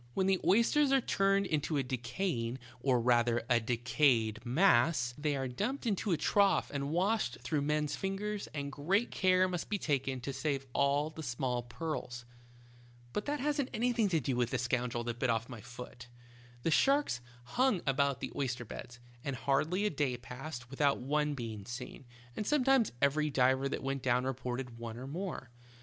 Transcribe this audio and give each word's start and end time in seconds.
When 0.15 0.25
the 0.25 0.39
oysters 0.43 0.91
are 0.91 0.99
turned 0.99 1.45
into 1.45 1.77
a 1.77 1.81
IN 1.81 1.85
A 1.85 1.89
shark's 1.89 1.91
mouth. 1.91 2.07
71 2.07 2.55
decaying, 2.55 2.59
or 2.81 2.99
rather, 2.99 3.43
a 3.51 3.59
decayed 3.59 4.43
mass, 4.43 5.13
they 5.15 5.35
are 5.35 5.47
dumped 5.47 5.85
into 5.85 6.11
a 6.11 6.17
trough 6.17 6.71
and 6.73 6.89
washed 6.89 7.39
through 7.41 7.61
men's 7.61 7.95
fingers, 7.95 8.47
and 8.47 8.71
great 8.71 9.11
care 9.11 9.47
must 9.47 9.69
be 9.69 9.77
taken 9.77 10.19
to 10.21 10.33
save 10.33 10.65
all 10.73 11.11
the 11.11 11.21
small 11.21 11.61
pearls. 11.61 12.25
"But 13.13 13.25
that 13.25 13.41
hasn't 13.41 13.69
anything 13.75 14.07
specially 14.09 14.21
to 14.21 14.25
do 14.31 14.35
with 14.37 14.49
the 14.49 14.57
scoundrel 14.57 15.03
that 15.03 15.19
bit 15.19 15.29
off 15.29 15.47
my 15.47 15.61
foot. 15.61 16.07
The 16.63 16.71
sharks 16.71 17.21
hung 17.43 17.83
about 17.85 18.21
the 18.21 18.31
oyster 18.35 18.65
beds, 18.65 18.99
and 19.23 19.35
hardly 19.35 19.85
a 19.85 19.91
day 19.91 20.17
passed 20.17 20.71
without 20.71 20.97
one 20.97 21.35
being 21.35 21.67
seen, 21.67 22.05
and 22.35 22.47
sometimes 22.47 22.91
every 23.03 23.29
diver 23.29 23.69
that 23.69 23.83
went 23.83 24.01
down 24.01 24.23
reported 24.25 24.79
one 24.79 24.97
or 24.97 25.05
more. 25.05 25.51